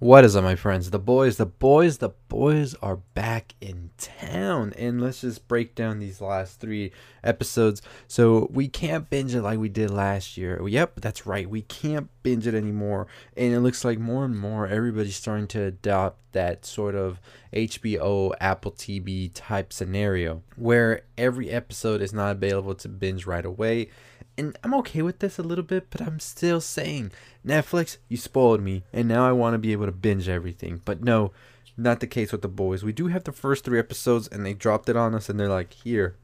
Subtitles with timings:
[0.00, 0.88] What is up, my friends?
[0.88, 4.72] The boys, the boys, the boys are back in town.
[4.78, 6.92] And let's just break down these last three
[7.22, 7.82] episodes.
[8.08, 10.66] So we can't binge it like we did last year.
[10.66, 11.50] Yep, that's right.
[11.50, 13.08] We can't binge it anymore.
[13.36, 17.20] And it looks like more and more everybody's starting to adopt that sort of
[17.52, 23.90] HBO, Apple TV type scenario where every episode is not available to binge right away
[24.36, 27.12] and I'm okay with this a little bit, but I'm still saying,
[27.46, 30.80] Netflix, you spoiled me, and now I want to be able to binge everything.
[30.84, 31.32] But no,
[31.76, 32.82] not the case with the boys.
[32.82, 35.48] We do have the first three episodes, and they dropped it on us, and they're
[35.48, 36.16] like, here,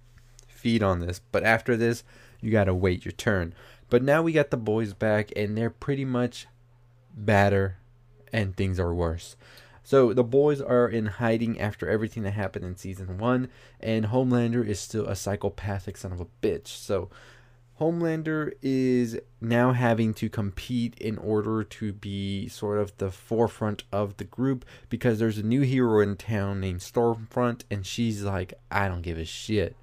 [0.47, 1.21] feed on this.
[1.33, 2.05] But after this,
[2.41, 3.55] you gotta wait your turn.
[3.89, 6.47] But now we got the boys back, and they're pretty much
[7.15, 7.77] badder,
[8.33, 9.37] and things are worse.
[9.87, 13.49] So the boys are in hiding after everything that happened in season one,
[13.79, 16.67] and Homelander is still a psychopathic son of a bitch.
[16.67, 17.09] So
[17.81, 24.17] Homelander is now having to compete in order to be sort of the forefront of
[24.17, 28.89] the group because there's a new hero in town named Stormfront, and she's like, I
[28.89, 29.77] don't give a shit.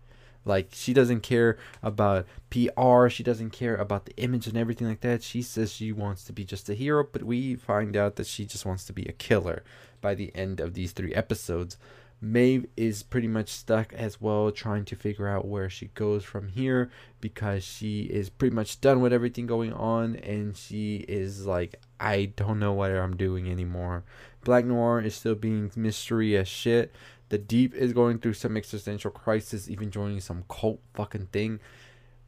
[0.44, 5.02] Like, she doesn't care about PR, she doesn't care about the image and everything like
[5.02, 5.22] that.
[5.22, 8.46] She says she wants to be just a hero, but we find out that she
[8.46, 9.64] just wants to be a killer
[10.02, 11.78] by the end of these three episodes.
[12.24, 16.48] Maeve is pretty much stuck as well, trying to figure out where she goes from
[16.48, 21.82] here because she is pretty much done with everything going on and she is like,
[22.00, 24.06] I don't know what I'm doing anymore.
[24.46, 26.94] Black Noir is still being mystery as shit.
[27.28, 31.60] The Deep is going through some existential crisis, even joining some cult fucking thing.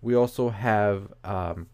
[0.01, 1.67] We also have um,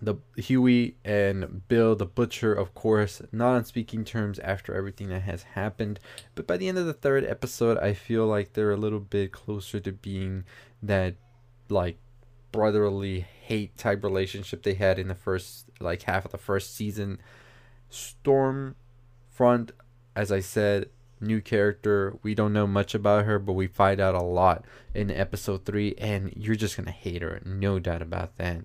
[0.00, 5.22] the Hughie and Bill the Butcher, of course, not on speaking terms after everything that
[5.22, 5.98] has happened.
[6.34, 9.32] But by the end of the third episode, I feel like they're a little bit
[9.32, 10.44] closer to being
[10.82, 11.16] that
[11.68, 11.98] like
[12.52, 17.18] brotherly hate type relationship they had in the first like half of the first season.
[17.90, 19.70] Stormfront,
[20.14, 22.16] as I said, new character.
[22.22, 25.94] We don't know much about her, but we find out a lot in episode three,
[25.98, 28.64] and you're just gonna hate her, no doubt about that.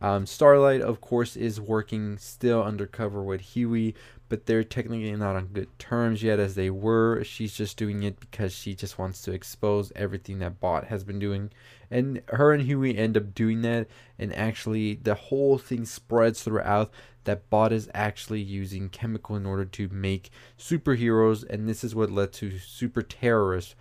[0.00, 3.94] Um, Starlight, of course, is working still undercover with Hughie,
[4.28, 7.22] but they're technically not on good terms yet as they were.
[7.24, 11.18] She's just doing it because she just wants to expose everything that Vought has been
[11.18, 11.50] doing.
[11.90, 16.90] And her and Hughie end up doing that, and actually, the whole thing spreads throughout
[17.24, 22.10] that Vought is actually using chemical in order to make superheroes, and this is what
[22.10, 23.74] led to super terrorists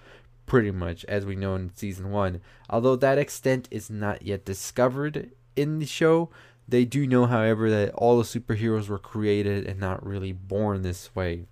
[0.45, 2.39] pretty much as we know in season one.
[2.69, 6.29] Although that extent is not yet discovered in the show.
[6.67, 11.13] They do know, however, that all the superheroes were created and not really born this
[11.15, 11.45] way.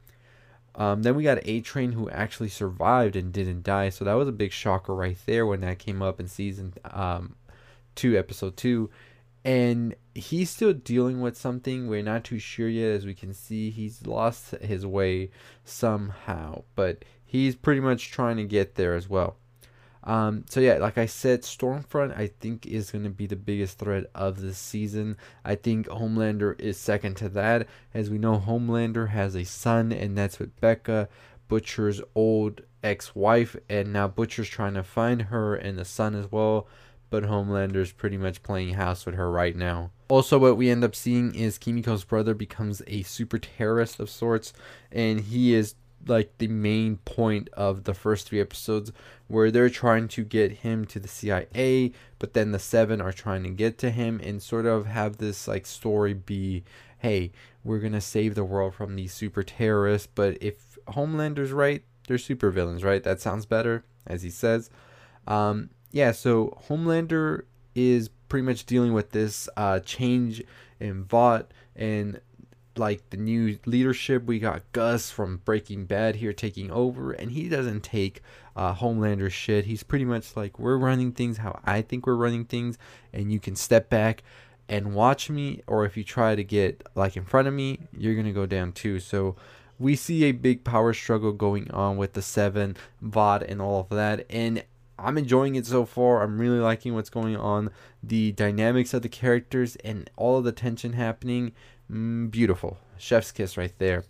[0.75, 4.27] Um, then we got A Train who actually survived and didn't die, so that was
[4.27, 7.35] a big shocker right there when that came up in season um,
[7.93, 8.89] two, episode two.
[9.45, 11.87] And he's still dealing with something.
[11.87, 12.91] We're not too sure yet.
[12.93, 15.29] As we can see, he's lost his way
[15.63, 19.35] somehow, but he's pretty much trying to get there as well.
[20.05, 23.79] Um, so yeah, like I said, Stormfront I think is going to be the biggest
[23.79, 25.17] threat of this season.
[25.45, 27.67] I think Homelander is second to that.
[27.93, 31.07] As we know, Homelander has a son, and that's with Becca,
[31.47, 36.67] Butcher's old ex-wife, and now Butcher's trying to find her and the son as well.
[37.09, 39.91] But Homelander's pretty much playing house with her right now.
[40.09, 44.51] Also, what we end up seeing is Kimiko's brother becomes a super terrorist of sorts,
[44.91, 45.75] and he is
[46.05, 48.91] like the main point of the first three episodes
[49.27, 53.43] where they're trying to get him to the CIA, but then the seven are trying
[53.43, 56.63] to get to him and sort of have this like story be,
[56.99, 57.31] hey,
[57.63, 60.07] we're gonna save the world from these super terrorists.
[60.13, 63.03] But if Homelander's right, they're super villains, right?
[63.03, 64.69] That sounds better, as he says.
[65.27, 67.43] Um, yeah, so Homelander
[67.75, 70.43] is pretty much dealing with this uh, change
[70.79, 72.19] in Vought and
[72.77, 74.25] like the new leadership.
[74.25, 78.21] We got Gus from Breaking Bad here taking over, and he doesn't take
[78.55, 79.65] uh, Homelander shit.
[79.65, 82.77] He's pretty much like, we're running things how I think we're running things,
[83.11, 84.23] and you can step back
[84.69, 88.15] and watch me, or if you try to get like in front of me, you're
[88.15, 88.99] gonna go down too.
[88.99, 89.35] So
[89.77, 93.89] we see a big power struggle going on with the Seven, Vought and all of
[93.89, 94.63] that, and
[94.97, 96.21] I'm enjoying it so far.
[96.21, 97.71] I'm really liking what's going on.
[98.01, 101.51] The dynamics of the characters and all of the tension happening
[101.91, 102.77] Mm, beautiful.
[102.97, 104.03] Chef's kiss right there.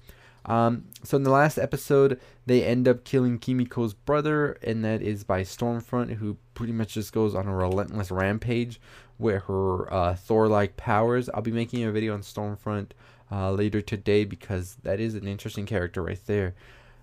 [0.46, 5.24] Um, so in the last episode, they end up killing Kimiko's brother, and that is
[5.24, 8.80] by Stormfront, who pretty much just goes on a relentless rampage
[9.18, 11.30] with her uh, Thor-like powers.
[11.30, 12.92] I'll be making a video on Stormfront
[13.32, 16.56] uh, later today because that is an interesting character right there.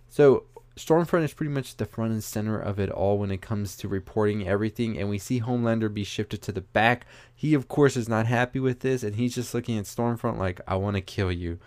[0.09, 0.45] So
[0.81, 3.89] Stormfront is pretty much the front and center of it all when it comes to
[3.89, 7.07] reporting everything, and we see Homelander be shifted to the back.
[7.35, 10.61] He, of course, is not happy with this, and he's just looking at Stormfront like,
[10.67, 11.59] I want to kill you.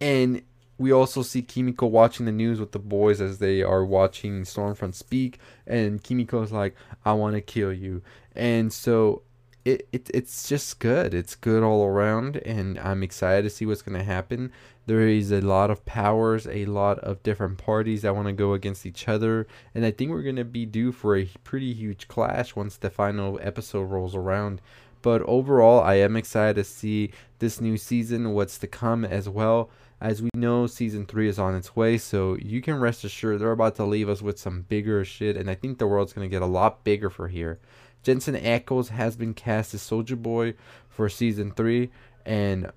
[0.00, 0.42] And
[0.78, 4.94] we also see Kimiko watching the news with the boys as they are watching Stormfront
[4.94, 6.74] speak, and Kimiko's like,
[7.04, 8.02] "I want to kill you,"
[8.34, 9.22] and so
[9.64, 11.14] it, it it's just good.
[11.14, 14.52] It's good all around, and I'm excited to see what's gonna happen.
[14.86, 18.52] There is a lot of powers, a lot of different parties that want to go
[18.52, 22.54] against each other, and I think we're gonna be due for a pretty huge clash
[22.54, 24.60] once the final episode rolls around.
[25.02, 27.10] But overall, I am excited to see
[27.40, 29.70] this new season, what's to come as well.
[30.00, 33.50] As we know, season three is on its way, so you can rest assured they're
[33.50, 36.42] about to leave us with some bigger shit, and I think the world's gonna get
[36.42, 37.58] a lot bigger for here.
[38.04, 40.54] Jensen Ackles has been cast as Soldier Boy
[40.88, 41.90] for season three,
[42.24, 42.70] and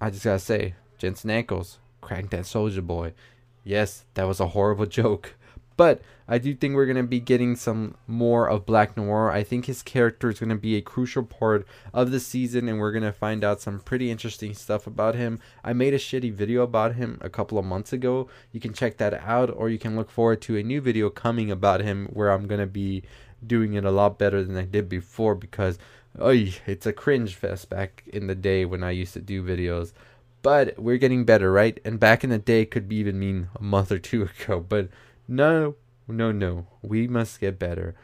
[0.00, 3.12] I just gotta say, Jensen Ackles, crank that Soldier Boy.
[3.64, 5.34] Yes, that was a horrible joke.
[5.76, 9.28] But I do think we're going to be getting some more of Black Noir.
[9.28, 12.78] I think his character is going to be a crucial part of the season, and
[12.78, 15.40] we're going to find out some pretty interesting stuff about him.
[15.64, 18.28] I made a shitty video about him a couple of months ago.
[18.52, 21.50] You can check that out, or you can look forward to a new video coming
[21.50, 23.02] about him where I'm going to be
[23.44, 25.80] doing it a lot better than I did before because
[26.20, 29.92] oy, it's a cringe fest back in the day when I used to do videos.
[30.42, 31.78] But we're getting better, right?
[31.84, 34.88] And back in the day could be even mean a month or two ago, but
[35.28, 35.76] no,
[36.08, 36.66] no, no.
[36.82, 37.94] We must get better.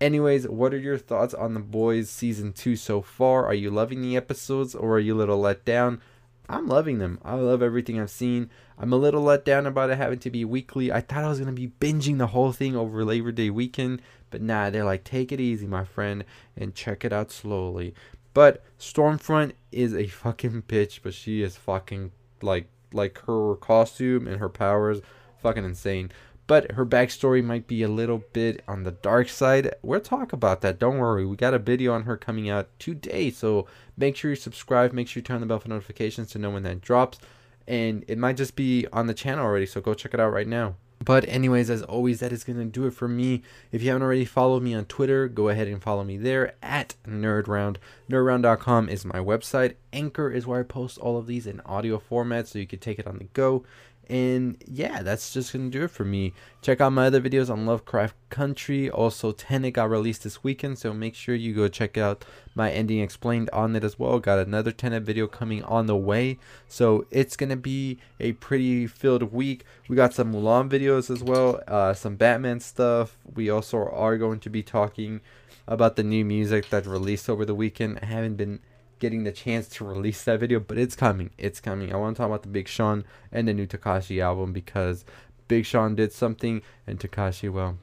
[0.00, 3.44] Anyways, what are your thoughts on The Boys season 2 so far?
[3.46, 6.00] Are you loving the episodes or are you a little let down?
[6.48, 7.18] I'm loving them.
[7.24, 8.48] I love everything I've seen.
[8.78, 10.90] I'm a little let down about it having to be weekly.
[10.92, 14.00] I thought I was going to be binging the whole thing over Labor Day weekend,
[14.30, 16.24] but nah, they're like, take it easy, my friend,
[16.56, 17.92] and check it out slowly.
[18.38, 24.38] But Stormfront is a fucking bitch, but she is fucking like like her costume and
[24.38, 25.00] her powers
[25.42, 26.12] fucking insane
[26.46, 29.74] but her backstory might be a little bit on the dark side.
[29.82, 30.78] We'll talk about that.
[30.78, 31.26] Don't worry.
[31.26, 33.30] We got a video on her coming out today.
[33.30, 34.92] So make sure you subscribe.
[34.92, 37.18] Make sure you turn the bell for notifications to know when that drops.
[37.66, 39.66] And it might just be on the channel already.
[39.66, 40.76] So go check it out right now.
[41.04, 43.42] But anyways, as always, that is going to do it for me.
[43.70, 46.96] If you haven't already followed me on Twitter, go ahead and follow me there at
[47.06, 47.76] NerdRound.
[48.10, 49.74] NerdRound.com is my website.
[49.92, 52.98] Anchor is where I post all of these in audio format so you can take
[52.98, 53.64] it on the go.
[54.10, 56.32] And yeah, that's just gonna do it for me.
[56.62, 58.88] Check out my other videos on Lovecraft Country.
[58.88, 62.24] Also, Tenet got released this weekend, so make sure you go check out
[62.54, 64.18] my ending explained on it as well.
[64.18, 69.32] Got another Tenet video coming on the way, so it's gonna be a pretty filled
[69.32, 69.64] week.
[69.88, 73.18] We got some Mulan videos as well, uh, some Batman stuff.
[73.34, 75.20] We also are going to be talking
[75.66, 77.98] about the new music that released over the weekend.
[78.02, 78.60] I haven't been
[78.98, 81.30] getting the chance to release that video, but it's coming.
[81.38, 81.92] It's coming.
[81.92, 85.04] I want to talk about the Big Sean and the new Tekashi album because
[85.48, 87.78] Big Sean did something and Tekashi, well,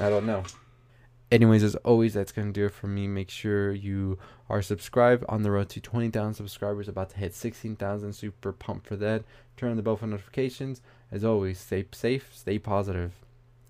[0.00, 0.44] I don't know.
[1.30, 3.06] Anyways, as always, that's going to do it for me.
[3.06, 4.18] Make sure you
[4.48, 8.14] are subscribed on the road to 20,000 subscribers, about to hit 16,000.
[8.14, 9.24] Super pumped for that.
[9.56, 10.80] Turn on the bell for notifications.
[11.12, 13.12] As always, stay safe, stay positive.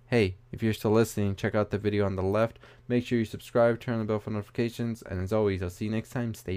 [0.06, 2.58] Hey, if you're still listening, check out the video on the left.
[2.86, 5.84] Make sure you subscribe, turn on the bell for notifications, and as always, I'll see
[5.84, 6.32] you next time.
[6.32, 6.46] Stay